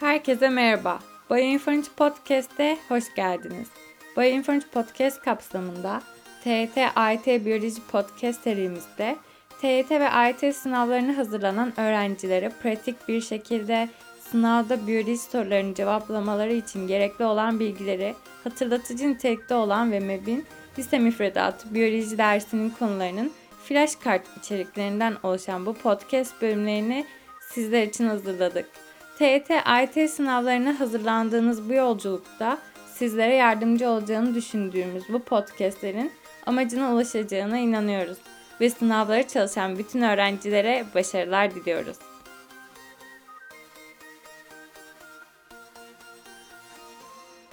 [0.00, 0.98] Herkese merhaba.
[1.30, 3.68] Bioinformati Podcast'e hoş geldiniz.
[4.16, 6.02] Bioinformati Podcast kapsamında
[6.44, 9.16] TET AYT Biyoloji Podcast serimizde
[9.60, 13.88] TET ve AYT sınavlarını hazırlanan öğrencilere pratik bir şekilde
[14.30, 18.14] sınavda biyoloji sorularını cevaplamaları için gerekli olan bilgileri
[18.44, 20.46] hatırlatıcı nitelikte olan ve MEB'in
[20.78, 23.32] lise müfredatı biyoloji dersinin konularının
[23.64, 27.06] flash kart içeriklerinden oluşan bu podcast bölümlerini
[27.40, 28.89] sizler için hazırladık.
[29.20, 36.12] TET, AYT sınavlarına hazırlandığınız bu yolculukta sizlere yardımcı olacağını düşündüğümüz bu podcastlerin
[36.46, 38.18] amacına ulaşacağına inanıyoruz
[38.60, 41.96] ve sınavlara çalışan bütün öğrencilere başarılar diliyoruz.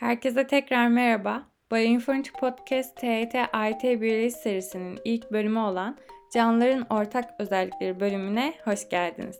[0.00, 1.42] Herkese tekrar merhaba.
[1.72, 5.96] Bioinformati Podcast TET AYT Biyoloji serisinin ilk bölümü olan
[6.34, 9.36] Canlıların Ortak Özellikleri bölümüne hoş geldiniz.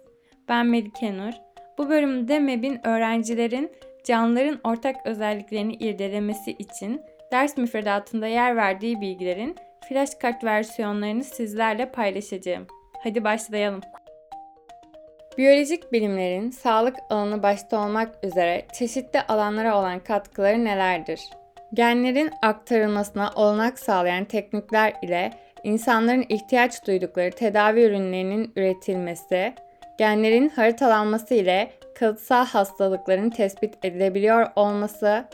[0.49, 1.54] Ben Melike Nur.
[1.79, 3.73] Bu bölümde MEB'in öğrencilerin
[4.05, 9.57] canlıların ortak özelliklerini irdelemesi için ders müfredatında yer verdiği bilgilerin
[9.89, 12.67] flashkart versiyonlarını sizlerle paylaşacağım.
[13.03, 13.81] Hadi başlayalım.
[15.39, 21.21] Biyolojik bilimlerin sağlık alanı başta olmak üzere çeşitli alanlara olan katkıları nelerdir?
[21.75, 25.31] Genlerin aktarılmasına olanak sağlayan teknikler ile
[25.65, 29.55] insanların ihtiyaç duydukları tedavi ürünlerinin üretilmesi,
[29.99, 35.25] genlerin haritalanması ile kalıtsal hastalıkların tespit edilebiliyor olması,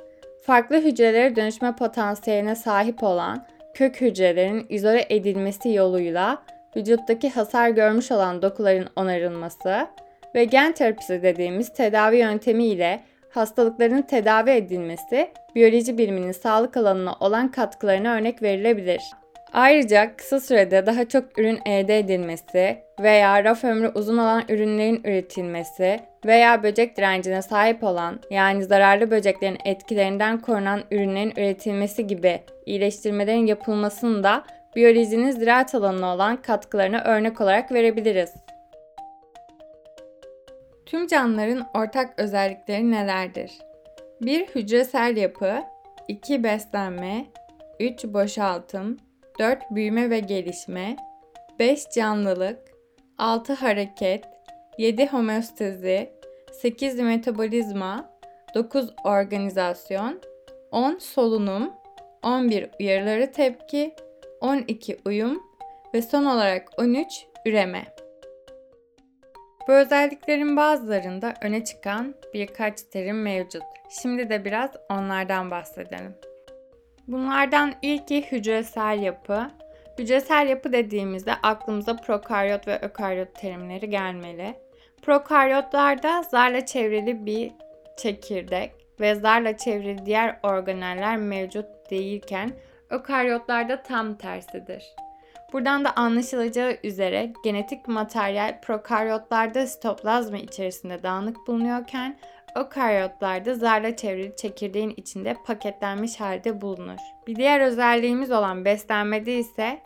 [0.42, 6.42] farklı hücrelere dönüşme potansiyeline sahip olan kök hücrelerin izole edilmesi yoluyla
[6.76, 9.86] vücuttaki hasar görmüş olan dokuların onarılması
[10.34, 13.00] ve gen terapisi dediğimiz tedavi yöntemi ile
[13.30, 19.02] hastalıkların tedavi edilmesi biyoloji biliminin sağlık alanına olan katkılarına örnek verilebilir.
[19.52, 26.00] Ayrıca kısa sürede daha çok ürün elde edilmesi veya raf ömrü uzun olan ürünlerin üretilmesi
[26.26, 34.22] veya böcek direncine sahip olan yani zararlı böceklerin etkilerinden korunan ürünlerin üretilmesi gibi iyileştirmelerin yapılmasını
[34.24, 34.44] da
[34.76, 38.34] biyolojinin ziraat alanına olan katkılarına örnek olarak verebiliriz.
[40.86, 43.52] Tüm canlıların ortak özellikleri nelerdir?
[44.20, 44.46] 1.
[44.46, 45.62] Hücresel yapı
[46.08, 46.44] 2.
[46.44, 47.26] Beslenme
[47.80, 48.04] 3.
[48.04, 49.62] Boşaltım 4.
[49.70, 50.96] Büyüme ve gelişme
[51.58, 51.90] 5.
[51.90, 52.58] Canlılık
[53.18, 53.52] 6.
[53.52, 54.24] Hareket
[54.78, 55.06] 7.
[55.06, 56.10] Homeostezi
[56.52, 57.00] 8.
[57.00, 58.10] Metabolizma
[58.54, 58.90] 9.
[59.04, 60.20] Organizasyon
[60.70, 60.98] 10.
[60.98, 61.72] Solunum
[62.22, 62.70] 11.
[62.80, 63.94] Uyarıları tepki
[64.40, 64.98] 12.
[65.04, 65.42] Uyum
[65.94, 67.26] ve son olarak 13.
[67.46, 67.84] Üreme.
[69.68, 73.62] Bu özelliklerin bazılarında öne çıkan birkaç terim mevcut.
[74.02, 76.29] Şimdi de biraz onlardan bahsedelim.
[77.10, 79.50] Bunlardan ilki hücresel yapı.
[79.98, 84.54] Hücresel yapı dediğimizde aklımıza prokaryot ve ökaryot terimleri gelmeli.
[85.02, 87.52] Prokaryotlarda zarla çevrili bir
[87.96, 92.52] çekirdek ve zarla çevrili diğer organeller mevcut değilken
[92.90, 94.84] ökaryotlarda tam tersidir.
[95.52, 102.18] Buradan da anlaşılacağı üzere genetik materyal prokaryotlarda sitoplazma içerisinde dağınık bulunuyorken
[102.54, 106.98] Ökaryotlarda zarla çevrili çekirdeğin içinde paketlenmiş halde bulunur.
[107.26, 109.78] Bir diğer özelliğimiz olan beslenmede ise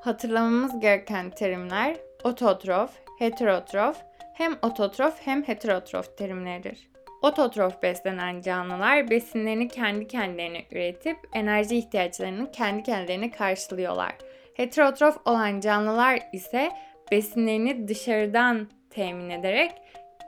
[0.00, 3.96] hatırlamamız gereken terimler ototrof, heterotrof,
[4.34, 6.88] hem ototrof hem heterotrof terimleridir.
[7.22, 14.12] Ototrof beslenen canlılar besinlerini kendi kendilerine üretip enerji ihtiyaçlarını kendi kendilerine karşılıyorlar.
[14.54, 16.72] Heterotrof olan canlılar ise
[17.10, 19.72] besinlerini dışarıdan temin ederek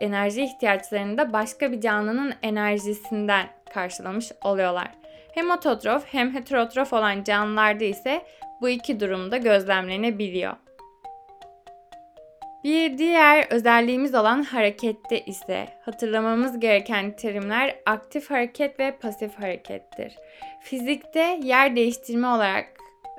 [0.01, 4.91] enerji ihtiyaçlarını da başka bir canlının enerjisinden karşılamış oluyorlar.
[5.35, 8.23] Hem ototrof hem heterotrof olan canlılarda ise
[8.61, 10.57] bu iki durumda gözlemlenebiliyor.
[12.65, 20.17] Bir diğer özelliğimiz olan harekette ise hatırlamamız gereken terimler aktif hareket ve pasif harekettir.
[20.61, 22.67] Fizikte yer değiştirme olarak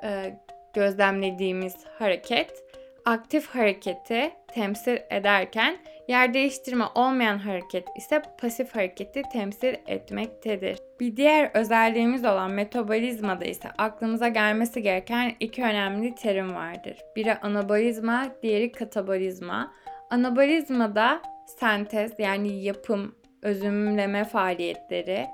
[0.02, 0.36] e,
[0.76, 2.64] gözlemlediğimiz hareket
[3.04, 5.76] aktif hareketi temsil ederken
[6.08, 10.78] yer değiştirme olmayan hareket ise pasif hareketi temsil etmektedir.
[11.00, 16.96] Bir diğer özelliğimiz olan metabolizmada ise aklımıza gelmesi gereken iki önemli terim vardır.
[17.16, 19.72] Biri anabolizma, diğeri katabolizma.
[20.10, 25.26] Anabolizmada sentez yani yapım, özümleme faaliyetleri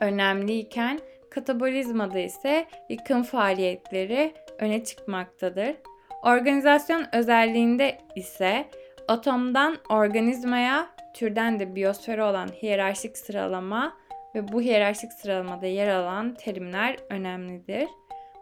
[0.00, 1.00] önemliyken
[1.30, 5.76] katabolizmada ise yıkım faaliyetleri öne çıkmaktadır.
[6.22, 8.68] Organizasyon özelliğinde ise
[9.08, 13.96] atomdan organizmaya, türden de biyosfere olan hiyerarşik sıralama
[14.34, 17.88] ve bu hiyerarşik sıralamada yer alan terimler önemlidir.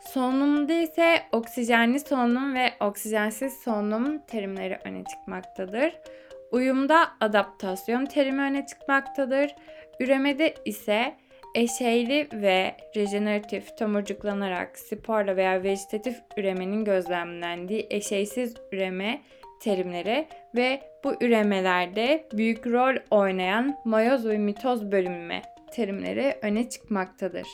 [0.01, 5.95] Solunumda ise oksijenli solunum ve oksijensiz solunum terimleri öne çıkmaktadır.
[6.53, 9.55] Uyumda adaptasyon terimi öne çıkmaktadır.
[10.01, 11.15] Üremede ise
[11.55, 19.23] eşeyli ve rejeneratif tomurcuklanarak sporla veya vejetatif üremenin gözlemlendiği eşeysiz üreme
[19.61, 25.43] terimleri ve bu üremelerde büyük rol oynayan mayoz ve mitoz bölünme
[25.73, 27.47] terimleri öne çıkmaktadır.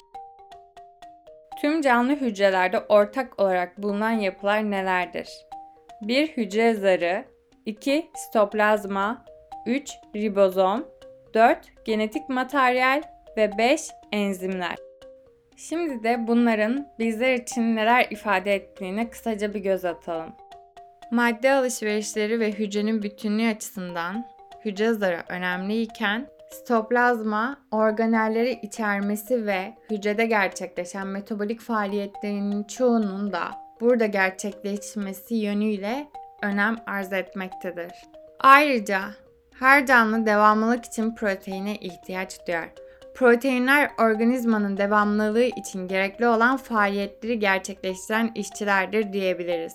[1.61, 5.29] Tüm canlı hücrelerde ortak olarak bulunan yapılar nelerdir?
[6.03, 6.29] 1.
[6.29, 7.25] Hücre zarı
[7.67, 8.11] 2.
[8.15, 9.25] Sitoplazma
[9.67, 9.91] 3.
[10.17, 10.89] Ribozom
[11.35, 11.59] 4.
[11.85, 13.03] Genetik materyal
[13.37, 13.91] ve 5.
[14.13, 14.77] Enzimler.
[15.57, 20.33] Şimdi de bunların bizler için neler ifade ettiğine kısaca bir göz atalım.
[21.11, 24.27] Madde alışverişleri ve hücrenin bütünlüğü açısından
[24.65, 33.51] hücre zarı önemliyken sitoplazma organelleri içermesi ve hücrede gerçekleşen metabolik faaliyetlerinin çoğunun da
[33.81, 36.09] burada gerçekleşmesi yönüyle
[36.43, 37.93] önem arz etmektedir.
[38.41, 39.01] Ayrıca
[39.59, 42.69] her canlı devamlılık için proteine ihtiyaç duyar.
[43.15, 49.75] Proteinler organizmanın devamlılığı için gerekli olan faaliyetleri gerçekleştiren işçilerdir diyebiliriz.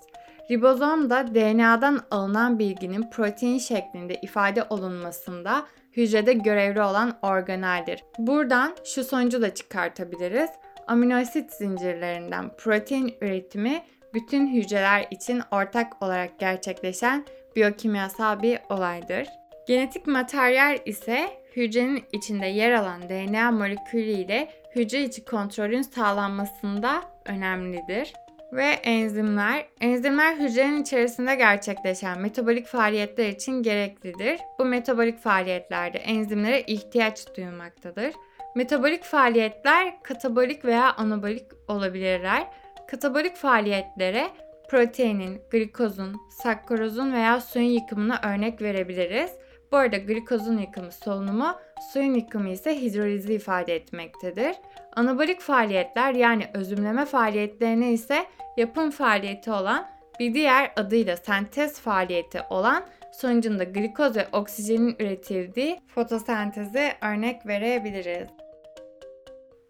[0.51, 5.65] Ribozom da DNA'dan alınan bilginin protein şeklinde ifade olunmasında
[5.97, 8.03] hücrede görevli olan organeldir.
[8.17, 10.49] Buradan şu sonucu da çıkartabiliriz.
[10.87, 13.83] Aminoasit zincirlerinden protein üretimi
[14.13, 17.25] bütün hücreler için ortak olarak gerçekleşen
[17.55, 19.27] biyokimyasal bir olaydır.
[19.67, 28.13] Genetik materyal ise hücrenin içinde yer alan DNA molekülü ile hücre içi kontrolün sağlanmasında önemlidir.
[28.53, 29.65] Ve enzimler.
[29.81, 34.39] Enzimler hücrenin içerisinde gerçekleşen metabolik faaliyetler için gereklidir.
[34.59, 38.13] Bu metabolik faaliyetlerde enzimlere ihtiyaç duyulmaktadır.
[38.55, 42.47] Metabolik faaliyetler katabolik veya anabolik olabilirler.
[42.87, 44.27] Katabolik faaliyetlere
[44.69, 49.31] proteinin, glikozun, sakkarozun veya suyun yıkımına örnek verebiliriz.
[49.71, 51.55] Bu arada glikozun yıkımı solunumu,
[51.93, 54.55] suyun yıkımı ise hidrolizi ifade etmektedir.
[54.95, 58.25] Anabolik faaliyetler yani özümleme faaliyetlerine ise
[58.57, 59.87] yapım faaliyeti olan
[60.19, 68.27] bir diğer adıyla sentez faaliyeti olan sonucunda glikoz ve oksijenin üretildiği fotosenteze örnek verebiliriz.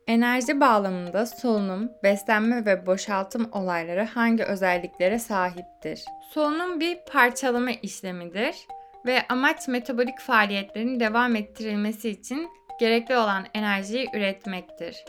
[0.08, 6.06] Enerji bağlamında solunum, beslenme ve boşaltım olayları hangi özelliklere sahiptir?
[6.32, 8.56] Solunum bir parçalama işlemidir
[9.06, 12.50] ve amaç metabolik faaliyetlerin devam ettirilmesi için
[12.80, 15.06] gerekli olan enerjiyi üretmektir.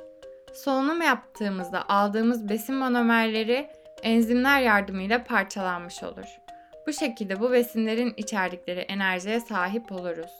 [0.54, 3.70] Solunum yaptığımızda aldığımız besin monomerleri
[4.02, 6.26] enzimler yardımıyla parçalanmış olur.
[6.86, 10.30] Bu şekilde bu besinlerin içerdikleri enerjiye sahip oluruz.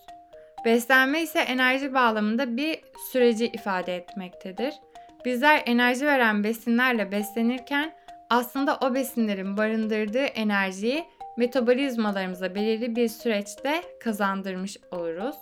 [0.65, 2.81] Beslenme ise enerji bağlamında bir
[3.13, 4.75] süreci ifade etmektedir.
[5.25, 7.93] Bizler enerji veren besinlerle beslenirken
[8.31, 11.05] aslında o besinlerin barındırdığı enerjiyi
[11.41, 15.37] metabolizmalarımıza belirli bir süreçte kazandırmış oluruz.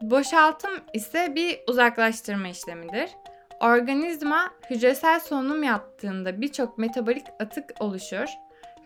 [0.00, 3.10] Boşaltım ise bir uzaklaştırma işlemidir.
[3.60, 8.26] Organizma hücresel solunum yaptığında birçok metabolik atık oluşur.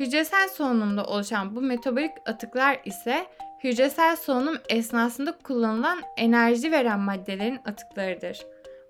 [0.00, 3.26] Hücresel solunumda oluşan bu metabolik atıklar ise
[3.64, 8.46] hücresel solunum esnasında kullanılan enerji veren maddelerin atıklarıdır.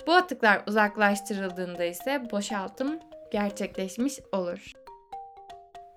[0.06, 2.98] Bu atıklar uzaklaştırıldığında ise boşaltım
[3.32, 4.81] gerçekleşmiş olur.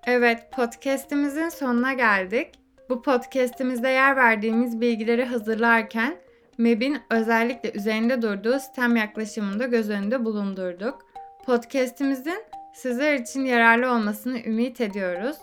[0.06, 2.52] Evet, podcast'imizin sonuna geldik.
[2.90, 6.16] Bu podcast'imizde yer verdiğimiz bilgileri hazırlarken
[6.58, 11.06] MEB'in özellikle üzerinde durduğu sistem yaklaşımını da göz önünde bulundurduk.
[11.46, 15.38] Podcast'imizin sizler için yararlı olmasını ümit ediyoruz.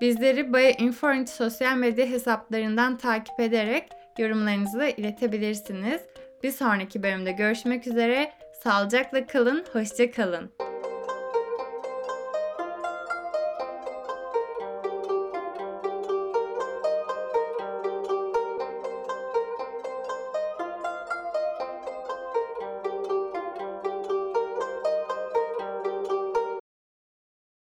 [0.00, 3.88] Bizleri Baya Inforint sosyal medya hesaplarından takip ederek
[4.18, 6.00] yorumlarınızı da iletebilirsiniz.
[6.42, 8.32] Bir sonraki bölümde görüşmek üzere.
[8.62, 10.67] Sağlıcakla kalın, hoşça kalın.